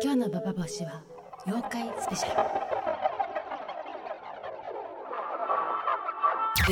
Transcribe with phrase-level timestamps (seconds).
[0.00, 1.02] 今日のババボシは
[1.46, 2.48] 妖怪スペシャル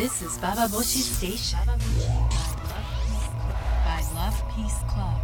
[0.00, 1.58] This is Baba Boshi Station
[3.84, 5.15] by Love Peace Club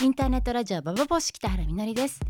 [0.00, 2.20] インターネットラジオババボシ北原みのりです、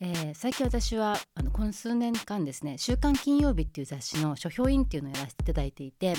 [0.00, 6.14] えー最近私はあのこの数年間ですね「週刊金曜日」っていう雑誌の書評員っていうのをやらせていただいていて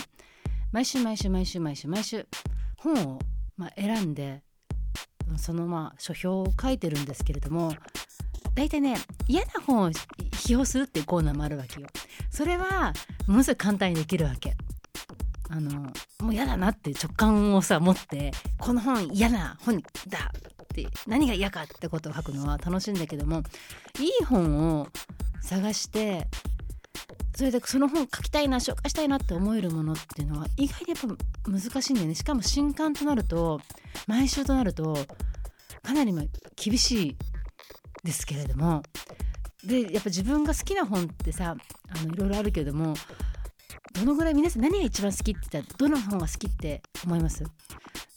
[0.72, 2.28] 毎週毎週毎週毎週毎週
[2.78, 3.20] 本を、
[3.58, 4.42] まあ、選んで
[5.38, 7.76] そのまあ書評を書いてるんですけれども
[8.56, 11.88] 大体ね嫌な本を批評するっていうコーナーもあるわけよ。
[12.32, 12.92] それは
[13.28, 14.56] ものすごい簡単にできるわけ。
[15.50, 20.32] あのもう嫌だなって直感をさ持ってこの本嫌な本だ
[20.82, 23.44] って何が嫌かってことを書くのは楽しいんだけども
[24.00, 24.88] いい本を
[25.42, 26.28] 探して
[27.36, 32.16] それでその本書きたいな紹介したいなって思えるものっていうのは意外にやっぱ難しいんだよね。
[32.16, 33.62] しかも新刊となると
[34.08, 34.98] 毎週となると
[35.84, 36.14] かなり
[36.56, 37.18] 厳しい
[38.04, 38.84] ですけれども。
[39.64, 41.56] でやっぱ自分が好きな本ってさ
[41.90, 42.94] あのいろいろあるけれども
[44.00, 47.44] どのぐらい皆さん何が一番好きって言ったらどの本が好きって思います？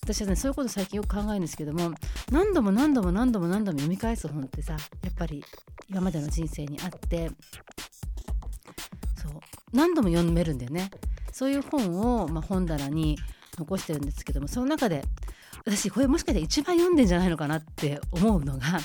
[0.03, 1.93] 私はねそういうこと最近よく考えるんですけども
[2.31, 4.79] 何度も何度も何度も何度も読み返す本ってさや
[5.11, 5.45] っぱり
[5.89, 7.31] 今までの人生にあって
[9.17, 9.33] そう
[9.73, 10.91] 何度も読めるんだよね
[11.33, 13.19] そういう本を、まあ、本棚に
[13.59, 15.05] 残してるんですけどもその中で
[15.65, 18.81] 私これもしかして一番読んでんじゃないのかなって思うのが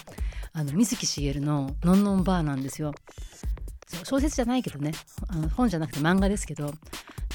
[0.53, 2.93] あの水木しげるの「のんのんバー」なんですよ。
[4.03, 4.91] 小説じゃないけどね
[5.27, 6.71] あの本じゃなくて漫画ですけど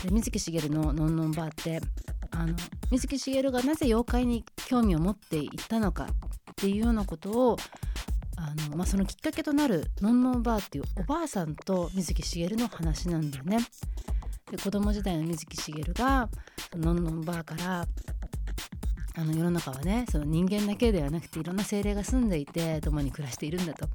[0.03, 1.81] で水木しげるの「のんのんバー」って
[2.31, 2.55] あの
[2.91, 7.57] 水木しげるがなぜ妖怪に興味を持っていったのかっていうようなことを
[8.37, 13.59] あの、まあ、そのきっかけとなる「のんのんバー」っていうおばあさんと水木しげるの話なんだよね。
[14.51, 16.29] で子供時代の水木しげるが
[16.75, 17.87] のんのんバーから
[19.17, 23.89] あの世の中はねその人間だけではなくていろんな精霊が住んでいて共に暮らしているんだと。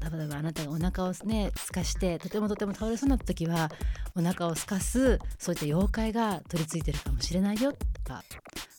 [0.00, 3.70] 例えばあなたがお腹をねすかしてとてもとても倒れそうになった時は
[4.14, 8.22] お腹をすかすそういった妖怪が取り付いてるかもしれないよとか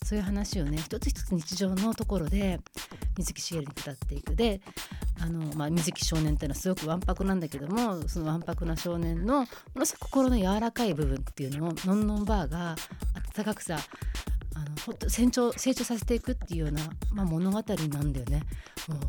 [0.06, 2.60] そういう話をね一つ一つ日常のところで
[3.18, 4.62] 水木しげるに語っていくで
[5.22, 12.76] あの、まあ、水木少年っていうのはすごくわんぱくなんだけどもそのわんぱくな少年のものすごく心の柔らかい部分っていうのをのんのんばあが
[13.36, 13.78] 温かくさ
[14.56, 16.82] あのほんと成長成長させていくっていうような、
[17.14, 17.64] まあ、物語な
[18.02, 18.42] んだよね。
[18.88, 19.00] もう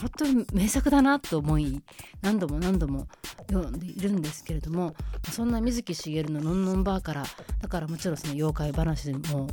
[0.00, 1.82] 本当に名作だなと思い
[2.22, 3.06] 何度も何度も
[3.50, 4.94] 読んでいるんですけれども
[5.30, 7.24] そんな水木しげるの「のんのんばー」から
[7.60, 9.48] だからもちろんその妖怪話でも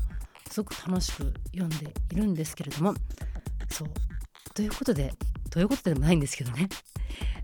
[0.50, 2.94] すごく楽しく読んでいるんですけれども
[3.70, 3.90] そう。
[4.53, 5.14] ということで
[5.50, 6.70] ということでもないんですけどね。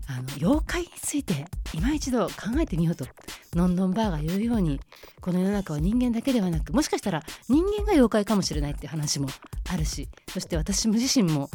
[0.06, 3.06] あの妖怪について今一度考えてみようと
[3.54, 4.80] のんのんばーが言うように
[5.20, 9.28] この世の中は人間だけではなくもしかしたら人間が妖怪かもしれないって話も
[9.68, 11.48] あるしそして私自身も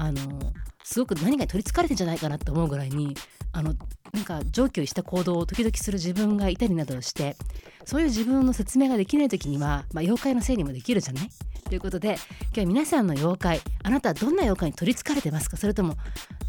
[0.00, 0.52] あの
[0.84, 3.16] すごく何かに取りつかれてんじゃないかなと思うぐらいに
[3.52, 3.74] あの
[4.12, 7.36] なんか上級した行動を時々する自分がいたりなどして
[7.84, 11.30] そういう自分の説明ができない時には、まあ、妖怪のせいにもできるじゃない？
[11.68, 15.56] ということで今日は皆さんの妖怪あなたはどんな妖怪に取りつかれてますか？
[15.56, 15.96] それとも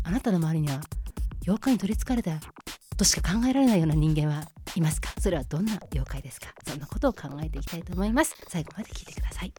[0.04, 0.80] あなたの周りには
[1.46, 2.40] 妖怪に取りつかれた
[2.98, 4.44] としか考えられないような人間は
[4.76, 5.10] いますか？
[5.20, 6.48] それはどんな妖怪ですか？
[6.68, 8.36] そんなことを考えていきたいと思います。
[8.48, 9.54] 最後まで聞いてください。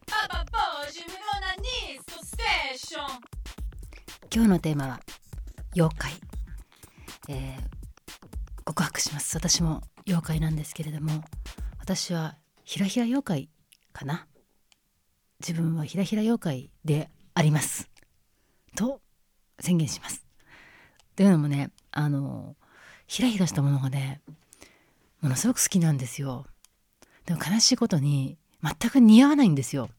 [4.33, 5.01] 今日のテーマは
[5.75, 6.13] 妖怪、
[7.29, 7.71] えー
[8.65, 9.37] 告白します。
[9.37, 11.25] 私も妖怪なんですけれども
[11.81, 13.49] 私はひらひら妖怪
[13.93, 14.29] かな。
[15.41, 17.91] 自分はひらひら妖怪であります。
[18.77, 19.01] と
[19.59, 20.25] 宣言します。
[21.17, 22.55] というのもねあの
[23.09, 24.21] ひらひらしたものがね
[25.21, 26.47] ものすごく好きなんですよ。
[27.27, 29.91] でも悲しいことに全く似合わないんですよ。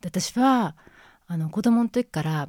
[0.00, 0.76] で私は
[1.26, 2.48] あの子供の時から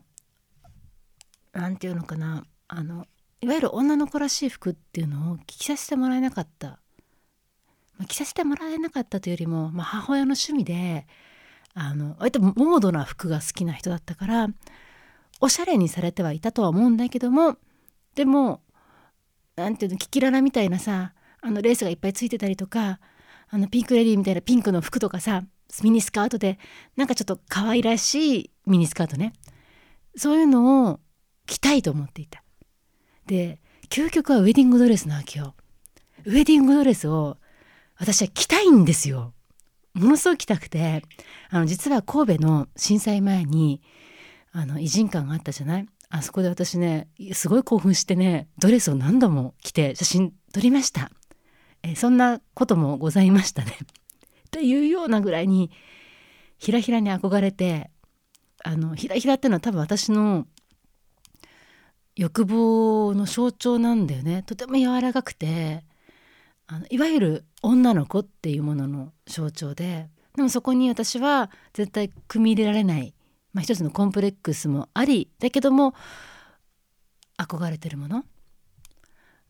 [1.55, 2.43] なんていうのかな。
[2.67, 3.05] あの
[3.41, 11.05] いわゆる女の子らしい服っていうのを着させてもらえなかった、まあ、着させてもらえなかったというよりも、まあ、母親の趣味で
[11.75, 14.47] あの割とモードな服が好きな人だったから
[15.41, 17.57] おしゃれにされてはいたとは思うんだけども
[18.15, 18.61] でも
[19.55, 22.99] なんていうのキキララみたいなさあのレースがいっぱいついてたりとか
[23.49, 25.43] あのピンクレディーみたいなピンクの服とかさ
[25.83, 26.57] ミニスカートで
[26.95, 29.33] なんかちょっと可愛らしいミニスカートね。
[30.17, 30.99] そういうのを
[31.45, 32.43] 着たいと思っていた。
[33.27, 33.59] で
[33.89, 35.55] 究極はウェディングドレスなわけよ。
[36.25, 37.37] ウェディングドレスを
[37.97, 39.33] 私は来たいんですよ。
[39.93, 41.03] ものすごく来たくて
[41.49, 43.81] あの実は神戸の震災前に
[44.51, 45.87] あの偉人館があったじゃない？
[46.09, 51.11] あそこで私ねすごい興奮してねドレスを何度も着て写真撮りました
[51.83, 53.77] えそんなこともございましたね
[54.51, 55.71] というようなぐらいに
[56.57, 57.89] ひらひらに憧れて
[58.63, 60.47] あのひらひらってのは多分私の
[62.15, 65.83] 欲望の象徴なんだよねとても柔らかくて
[66.67, 73.13] あのいわゆる女の子っていうものの象徴ででもそこに私は絶対組み入れられない、
[73.53, 75.93] まあ、一つのコンプレックスもありだけども
[77.37, 78.23] 憧れてるもの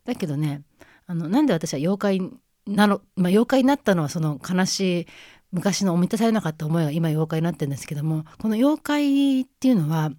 [0.04, 0.62] だけどね
[1.08, 2.22] あのなんで私は妖怪
[2.68, 5.08] なの、まあ、妖怪になったのはその悲しい
[5.52, 10.12] 昔の満たされなかった思いが今妖怪になってるんですけどもこの妖怪っていうのは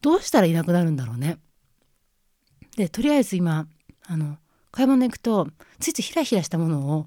[0.00, 1.38] どうしたらいなくなるんだろうね。
[2.76, 3.66] でとりあえず今
[4.06, 4.36] あの
[4.70, 5.48] 買い物行くと
[5.78, 7.06] ついついヒラヒラしたものを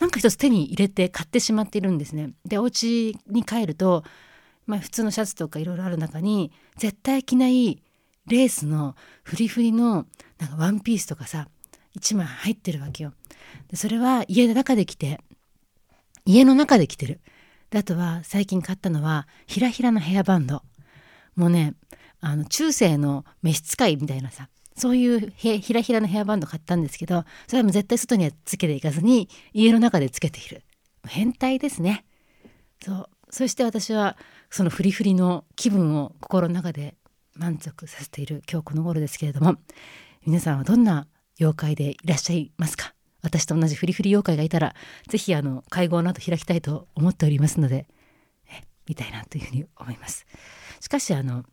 [0.00, 2.32] なんか一つ手に入れて買ってしまっているんですね。
[2.44, 4.04] でお家に帰ると、
[4.66, 7.82] まあ、普通のシャツとかいろいろある中に絶対着ない
[8.26, 10.06] レースのフリフリの
[10.38, 11.48] なんかワンピースとかさ
[11.98, 13.14] 1枚入ってるわけよ。
[13.68, 15.18] でそれは家の中で着て
[16.26, 17.20] 家の中で着てる。
[17.70, 20.62] であとは最近買ったのはひらひらのヘアバンド。
[21.36, 21.74] もうね
[22.20, 30.62] あの中世の召使いみたいなさそういうひらひらのヘアバンド買ったんですけどそれはもう絶対外にはつけていかずに家の中でつけている。
[31.06, 32.04] 変態ですね。
[32.84, 33.08] そう。
[33.30, 34.16] そして私は
[34.50, 36.94] そのフリフリの気分を心の中で
[37.34, 39.56] 満足させている今日この頃ですけれども
[40.24, 41.06] 皆さんはどんな
[41.40, 42.94] 妖怪でいらっしゃいますか？
[43.22, 44.74] 私と同じフリフリ妖怪がいたら
[45.08, 47.86] 是非あの会合の後開きたいと思っておりますので
[48.86, 50.26] 見たいなというふうに思います。
[50.80, 51.44] しかしあの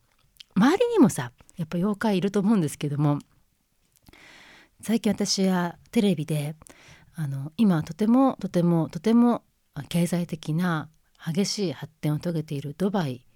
[0.54, 3.18] 周りにもさやっぱ妖怪いると思うんですけども
[4.82, 6.56] 最近私はテレビで
[7.14, 9.42] あの今とてもとてもとても
[9.88, 10.88] 経済的な
[11.24, 13.26] 激しい発展を遂げているドバイ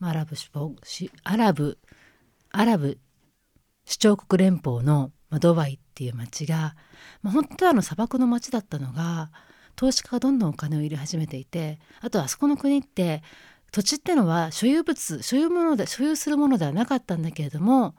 [0.00, 0.34] アラブ
[1.24, 1.78] アラブ
[2.52, 2.98] アラブ
[3.86, 6.74] 首長国連邦のドバイっていう町が、
[7.22, 9.30] まあ、本当はあの砂漠の町だったのが
[9.76, 13.22] 投資家がどんどんお金を入れ始めていてあとあそこの国って
[13.70, 17.94] 土地ってのは所有物所有もので所有するものではなかったんだけれども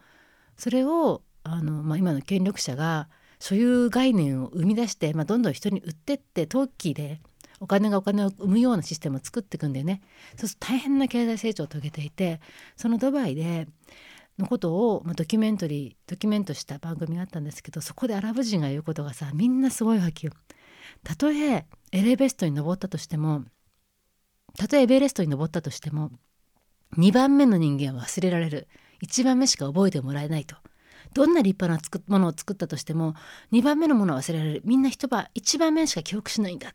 [0.57, 3.09] それをあの、まあ、今の権力者が
[3.39, 7.21] 所有概念を生み出して、まあ、どんどん人に売ってって投機で
[7.59, 10.01] お金がお金を生むようなシステムを作っていくんだよね。
[10.35, 12.41] そうすると大変な経済成長を遂げていて
[12.75, 13.67] そのドバイで
[14.37, 20.33] のことを、まあ、ドキュメントリードキュメントした番組があったんですけどそこでアラブ人が言うことがさみんなすごいわけよ。
[21.03, 23.45] たとえエレベストに登ったとしても
[24.57, 26.11] たとえエベレストに登ったとしても
[26.97, 28.67] 2番目の人間は忘れられる。
[29.03, 30.55] 1番目しか覚えてもらえないと。
[31.13, 33.15] どんな立派なものを作ったとしても
[33.51, 34.61] 2番目のものは忘れられる。
[34.65, 36.73] みんな一晩1番目しか記憶しないんだ。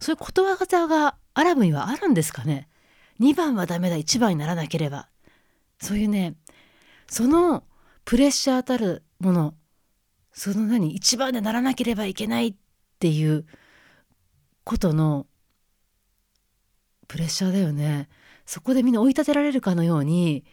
[0.00, 2.68] そういうことわざがアラブにはあるんですかね。
[3.20, 5.08] 2番はダメだ1番にならなければ。
[5.78, 6.34] そういうね
[7.08, 7.64] その
[8.04, 9.54] プレッシャーたるもの
[10.32, 12.54] その何一番でならなければいけないっ
[12.98, 13.44] ていう
[14.64, 15.26] ことの
[17.10, 18.08] プレッシャーだよね
[18.46, 20.44] そこでみんな追い立てられるかのように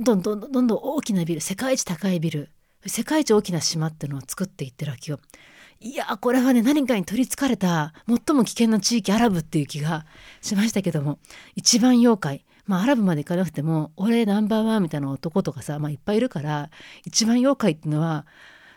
[0.00, 2.50] どんどんどんどんどん大きなビル世界一高いビル
[2.84, 5.20] 世界一大きな島っていうのを作っていってるわけよ。
[5.80, 10.04] いやこれはね何かに取りつかれた最も危険な地域アラブっていう気が
[10.40, 11.18] しましたけども
[11.54, 16.70] 一番妖怪まあアラブまで行かなくても俺ナンバーワンみたいな男とかさ、まあ、いっぱいいるから
[17.04, 18.26] 一番妖怪っていうのは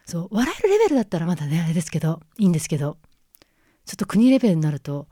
[0.06, 2.98] そう笑えるレベルだったらまだねあれですけどいいんですけど
[3.86, 5.08] ちょっと国レベルになると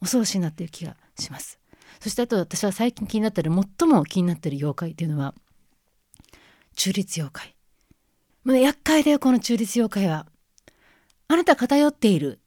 [0.00, 1.59] 恐ろしいなっていう気がします
[1.98, 5.34] そしてあと私は最近気になってる最も気になってる妖怪っていうのは
[6.76, 7.54] 中立妖怪。
[8.44, 10.26] もうね厄介だよこの中立妖怪は。
[11.28, 12.40] あなた偏っている。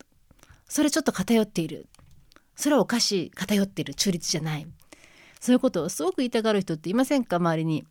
[0.68, 1.88] それちょっと偏っている。
[2.56, 4.68] それはおかしい偏っている中立じゃない。
[5.40, 7.84] そういうことをすごく言いたがる人っていませんか周りに。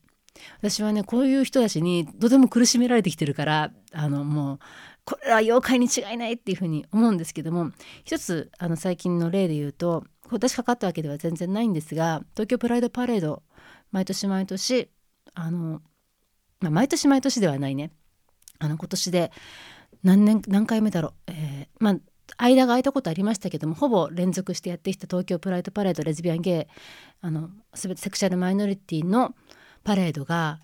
[0.59, 4.59] 私はねこういう人たちにとても苦しめられてきてるからあのもう
[5.05, 7.71] これは妖怪に違いないっていうふうに思うんですけども
[8.05, 13.43] 一つあの最近の例で言うと私かかったわけでは全然ないんですが東京プライドパレード
[13.91, 14.89] 毎年毎年
[15.35, 15.83] あの、
[16.61, 17.91] まあ、毎年毎年ではないね。
[18.59, 19.33] あの今年で
[20.05, 21.97] 何年何回目だろう、えー、まあ
[22.39, 26.73] 間が空いたことありましたけどもほぼ連続してやってきた東京プライドパレードレズビアンゲイ
[27.21, 29.35] あの全てセクシャルマイノリティの
[29.85, 30.61] パレードが、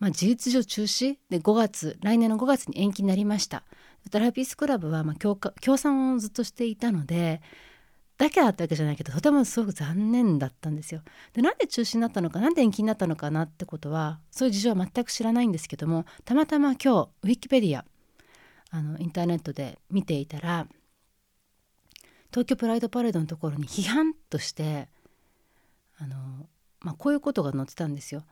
[0.00, 1.16] まあ、事実上中止？
[1.30, 3.62] で5月来年の5月に延期になりました
[4.10, 7.40] トラピースクラブはまあ協協賛をずっとしていたので
[8.18, 11.02] だけだったわけじゃないけどとてもすごく残念だったんですよ。
[11.32, 17.84] でなんで中止になったのかなんで延期になったのかなってことはそういう事情は全く知らないんですけどもたまたま今日ウィキペディア
[18.70, 20.66] あのインターネットで見ていたら
[22.30, 24.88] 東京プライドパレードのところに批判として
[26.02, 26.48] あの、
[26.82, 28.24] まあ、こういうことが載ってたんですよ。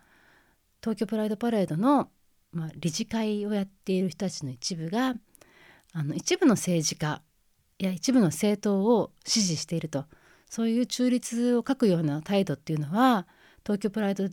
[0.83, 2.11] 東京プライドパレードの、
[2.53, 5.15] まあ、理事会をやっている人たちの一部が
[5.93, 7.23] あの一部の政治家
[7.79, 10.05] や一部の政党を支持していると
[10.49, 13.27] そういう中立を書くような態度っていうのは
[13.63, 14.25] 東京プライド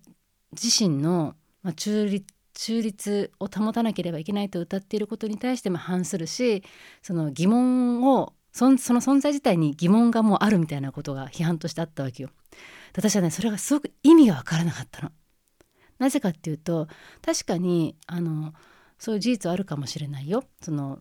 [0.54, 6.64] 自身の、まあ、中立中立を保たなければいけないと歌っていることに対しても反するし
[7.04, 12.30] その疑問をその存在自体に疑問がもうあるみたいなことが批判としてあったわけよ。
[12.94, 15.12] 私はねそれがすごく意味がわからなかったの。
[16.00, 16.88] なぜかっていうと
[17.26, 18.54] 確かにあの
[19.00, 20.44] そういう事実はあるかもしれないよ。
[20.62, 21.00] その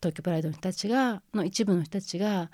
[0.00, 2.50] 東京プライドの人たちがの一部の人たちが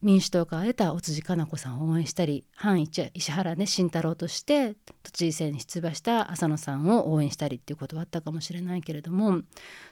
[0.00, 9.40] 民主党から出た尾辻かな子さんを応援したり反石原ね慎太郎として都知事選に出馬した浅野さんを応援したりっていうことはあったかもしれないけれども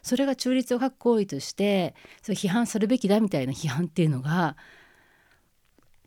[0.02, 4.56] それが中立を書く行為としてそれ批判するべきだみたいな批判っていうのが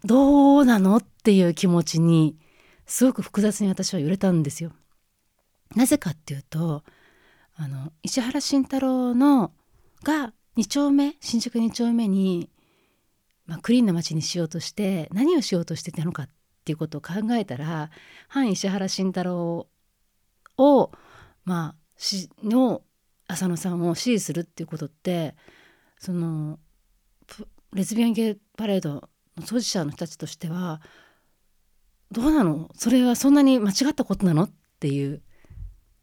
[0.04, 0.98] どうなの？
[0.98, 2.38] っていう気持ちに
[2.86, 4.72] すごく複雑に私は揺れたんですよ。
[5.76, 6.84] なぜかっていうと
[7.56, 9.52] あの石原慎太郎の
[10.04, 12.50] が2丁目新宿2丁目に
[13.50, 16.30] まあ、クリーンな街にしようとして何をしようとしてたのかっ
[16.66, 17.90] ていうことを考えたら
[18.28, 19.68] 反石原慎太郎
[20.58, 20.92] を
[21.46, 22.84] まあしの
[23.28, 25.36] 浅野さんを支持するっていうことって
[25.98, 26.60] その
[27.74, 29.10] レズビアンゲイパレード
[29.46, 30.82] 当事者の人たちとしては
[32.12, 32.70] どうなの？
[32.76, 34.44] それはそんなに間違ったことなの？
[34.44, 35.22] っていう。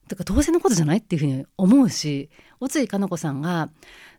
[0.09, 3.71] だから当然のことじゃないっていうふうに思うし小津井かな子さんが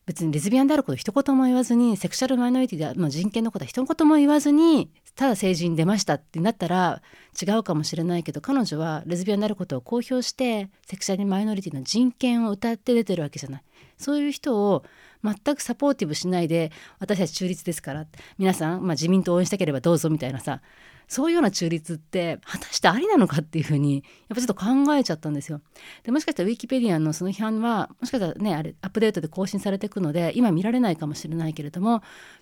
[0.05, 7.01] 別にレズビアンであること一言も言わずにセクシャルマイノリティで、まあ、人権のことは一言も言わずにただ政治に出ましたってなったら
[7.41, 13.63] 違うかもしれないけど彼女はレズビアンであることを公表してセクシャルマイノリティの人権を歌って出てるわけじゃない
[13.97, 14.85] そういう人を
[15.23, 18.05] 全くサポーティブしないで私たち中立ですから
[18.37, 20.61] 皆さん、まあ、自民党応援したければどうぞみたいなさ
[21.07, 25.61] そういうような中立って果たしてありなのかっていうふうにやっぱちょっと考えちゃったんですよ。
[26.03, 32.01] でもしかしたらウィキペディアのその批判はもしかしたらねあれアップデートで更新されていくので今見られないかもしれないけれども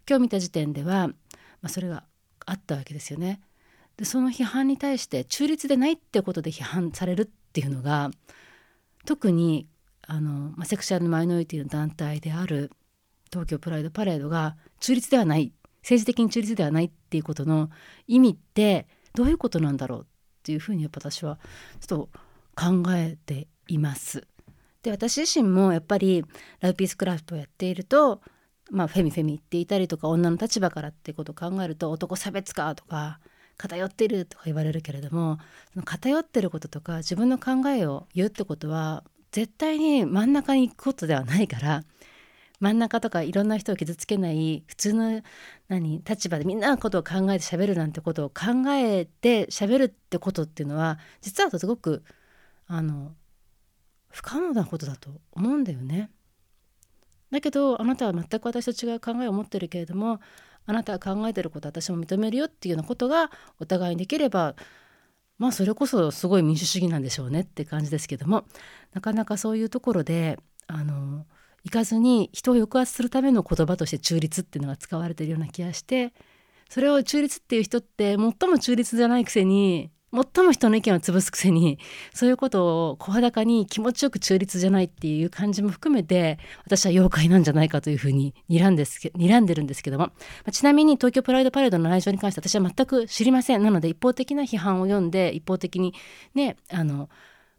[0.10, 1.14] 今日見た時点では、ま
[1.64, 2.06] あ、それが
[2.46, 3.42] あったわけですよね。
[3.98, 8.12] でその批判に対して中立でないってことで批判されるっていうのが
[9.06, 9.68] 特に
[10.06, 12.72] あの、まあ、セクシャルマイノリティの団体である
[13.32, 17.70] 東京プライドパレードが中立ではない政治的に中立ではないっていうことの
[18.08, 20.06] 意味ってどういうことなんだろうっ
[20.44, 21.40] ていうふうにやっぱ私は
[21.80, 22.10] ちょっと
[22.56, 24.28] 考えています。
[24.84, 26.24] で私自身もやっぱり
[26.60, 28.22] ラブピースクラフトをやっていると、
[28.72, 33.20] まあ、フェミフェミ言っていたりとか女の立場からってことを考えると男差別かとか
[33.58, 35.38] 偏ってるとか言われるけれども
[35.74, 41.84] その偏ってることとか自分の考えを言うってことは絶対に真ん中に行くことではないから
[42.60, 45.22] 真ん中とかいろんな人を傷つけない普通の
[45.68, 52.04] 何立場でみんなのことを考えて喋るなんてことを考えて喋るってことっていうのは実はすごく
[52.68, 53.14] あの
[54.10, 56.10] 不可能なことだと思うんだよね。
[57.32, 60.20] だけどあなたは全く私と違う考えを持ってるけれども
[60.66, 63.30] あなたが考えてること私も認めるよっていうようなことが
[63.60, 64.56] お互いにできれば
[65.38, 68.46] まあそれこそすごい民主主義なんでしょうねって感じですけども
[68.94, 71.26] なかなかそういうところであの
[71.64, 76.14] 行かずに人を抑圧するための言葉として中立っていうのが使われてるような気がして
[76.70, 81.80] それを中立っていう人って最も中立じゃないくせに最も人の意見を潰すくせに
[82.14, 90.12] そういうことを声高に気持ちよく中立じゃないっていう感じも含めて私は妖怪なんじゃないかというふうに睨んです睨んでるんですけども、
[90.46, 93.64] まちなみに東京プライドパレードの来場に関して私は全く知りません。
[93.64, 95.94] なので一方的な批判を読んで一方的に
[96.34, 97.10] ねあの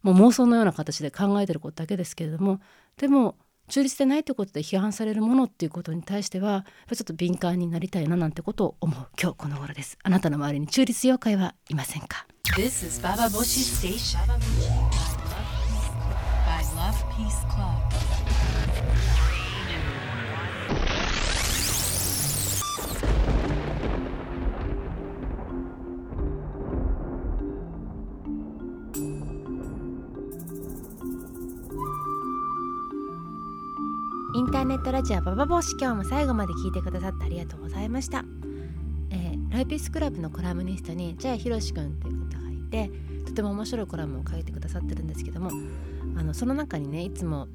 [0.03, 2.61] もう妄想のような形で考えてることだけですけれども。
[2.97, 3.37] でも
[3.69, 9.09] 中立でないということで批判されるものっていうことに対してはちょっと敏感になりたいななんてことを思う。
[9.21, 9.99] 今日この頃です。
[10.05, 12.29] あなたの周りに中立妖怪はいませんか？
[12.55, 14.21] This is Baba Boshi Station
[16.47, 17.83] by Love Peace Club.
[34.35, 38.25] インターネットラジオババボシ今日も最後まで聞いてくださってありがとうございました、
[39.11, 42.16] えー、ライピースクラブのコラムニストにジャイヒロシ君って
[42.71, 42.91] て
[43.27, 45.51] とても面白いコラムを書いてくださってるんですけども
[46.17, 47.49] あのその中にねいつも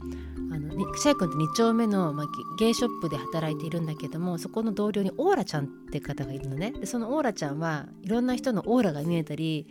[0.51, 2.25] あのシャイ君って2丁目の、まあ、
[2.60, 6.72] ゲイショップで働いているんだけどもそこの同僚にオーラちゃんって方がいるのね。
[6.72, 9.68] でそのオーラちゃんはいろんな人のオーラが見えたり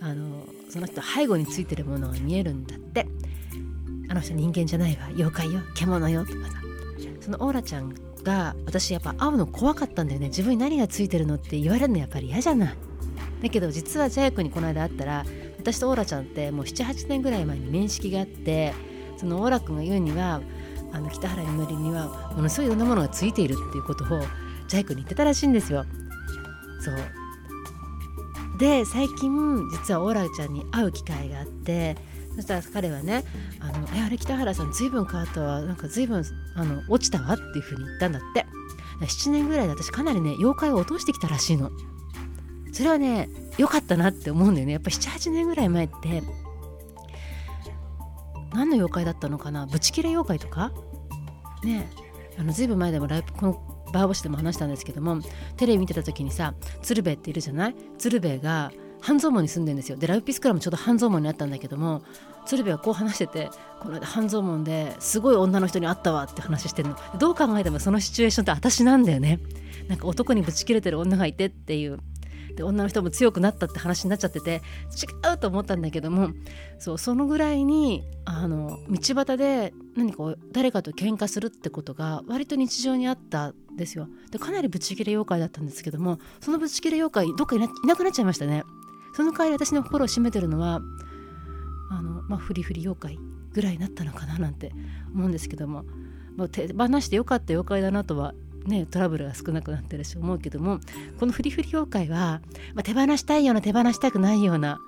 [0.00, 3.06] あのその人背後についてるものが見えるんだって。
[4.12, 5.06] あの人人間じゃないわ。
[5.06, 5.60] 妖怪よ。
[5.74, 6.26] 獣よ。
[6.26, 6.62] とかさ。
[7.20, 10.26] そのオーラちゃんが私やっぱ会うの怖かったんだよね。
[10.26, 12.76] 自分に何がついてるのって言われるのやっぱり嫌じゃない。
[13.42, 15.24] だけど実はジャイ君にこの間会ったら
[15.58, 18.72] 私とオーラちゃんってもう78年ぐらい前に面識があって
[19.16, 20.40] そのオーラ君が言うには
[20.92, 24.22] あの北原みのりにはものすごいいろんなものがついているっていうことを
[24.68, 25.84] ジャイ君に言ってたらしいんですよ。
[26.80, 28.58] そう。
[28.58, 31.96] で最近実はオーラちゃんに会う機会があって
[32.36, 33.24] そしたら彼はね
[33.58, 35.62] 「あのえあれ北原さん随分変わったわ。
[35.62, 36.22] なんか随分
[36.54, 38.46] あの落ちたわ」っていうふうに言ったんだって。
[39.00, 41.70] 7年ぐらいで私かなりね妖怪を落としてきたらしいの。
[42.72, 44.72] それはね良かったなって思うんだよね。
[44.72, 46.22] やっぱ78年ぐらい前って
[48.54, 49.66] 何の妖怪だったのかな？
[49.66, 50.72] ブチキレ妖怪とか？
[51.62, 51.88] ね。
[52.38, 55.20] あの随分前でもライブこのバーボシでも話したんですけども
[55.58, 57.74] テレビ見てた時にさ鶴瓶っているじゃない？
[57.98, 59.98] 鶴瓶が半蔵門に住んでるんですよ。
[59.98, 62.02] でライブピスクラブちょうど半蔵門にあったんだけども
[62.46, 63.50] 鶴瓶はこう話してて
[63.80, 66.96] この間半蔵門ですごい女の人に会ったわって話してるの。
[67.18, 69.40] どう考えてもそのシチュエーションって私なんだよね。
[69.88, 71.98] なんか男にぶち切れてる女がいてっていう。
[72.54, 74.62] で女の人も強くなったって話になっちゃってて
[75.24, 76.30] 違うと思ったんだけども
[76.78, 84.08] そうそのぐらいにあの道端で何か誰かと喧嘩するってことが割と日常にあったんですよ。
[84.30, 88.64] でかなりブチギレ妖怪だったんですけどもそのブチギレ妖怪どっかいなくなっちゃいましたね。
[89.14, 90.80] その代わり私の心を占めてるのは
[91.90, 93.18] あの、まあ、フリフリ妖怪
[93.52, 94.72] ぐらいになったのかななんて
[95.14, 95.84] 思うんですけども
[96.36, 98.34] もう手放してよかった妖怪だなとは
[98.66, 100.78] ね、トラブルが少なくなってるし思うけども
[101.18, 102.40] このフリフリ妖怪は、
[102.74, 104.78] まあ、手放したいような手放したくないような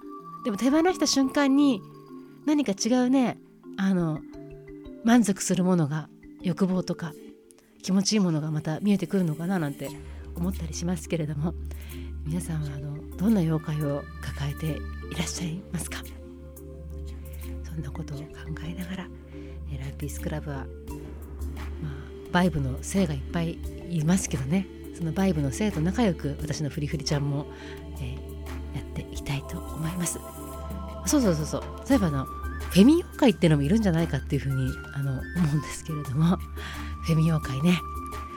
[0.44, 1.80] でも手放した瞬間に
[2.46, 3.38] 何か違うね
[3.76, 4.20] あの
[5.04, 6.08] 満足するものが
[6.42, 7.12] 欲望とか
[7.82, 9.90] 気持ちいいものがまた見えてくるのかななんて
[10.36, 11.54] 思ったりしますけれども
[12.24, 14.78] 皆さんはあのどんな妖怪を抱えてい
[15.18, 15.98] らっしゃいますか？
[17.64, 18.24] そんなことを考
[18.66, 19.10] えながらラ
[19.98, 20.66] ピースクラブは
[22.34, 24.66] バイブの性がいっぱいいますけどね。
[24.98, 27.46] そのバイブの性と仲良く私のフリフリちゃんも、
[28.00, 30.18] えー、やっていきたいと思います。
[31.06, 31.62] そうそうそうそう。
[31.84, 35.20] そういえばあのフェミ妖怪っていうのもいるんじゃないかっていうふうにあの思
[35.52, 36.36] うんですけれども。
[37.04, 37.78] フェミ妖怪ね。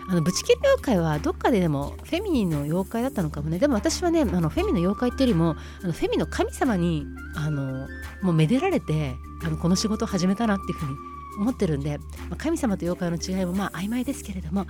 [0.10, 3.58] あのブチキル妖怪はどっかででもフェミニンの妖怪だったのかもね。
[3.58, 7.88] でも私はねあのフェミの妖怪っていうよりもあのフェミの神様にあの
[8.22, 10.96] もうめでられてあのこの仕事を始めたなっていうふうに
[11.38, 14.66] 思ってるんで、まあ、神様と妖怪の違いもまあ曖昧ですけれども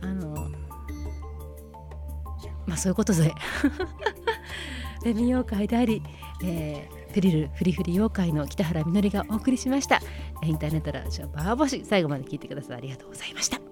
[0.00, 0.50] あの
[2.66, 3.32] まあそういうことで
[5.04, 6.02] レミ妖怪であり、
[6.44, 10.00] えー、フリルフリフリ妖怪の北原みのりがお送りしました。
[10.44, 12.76] インターネットラジオバーボシ最後まで聞いてください。
[12.76, 13.71] ありがとうございました。